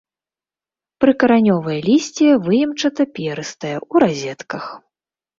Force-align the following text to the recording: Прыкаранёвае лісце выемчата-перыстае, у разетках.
Прыкаранёвае 1.03 1.75
лісце 1.87 2.29
выемчата-перыстае, 2.45 3.75
у 3.93 4.03
разетках. 4.05 4.63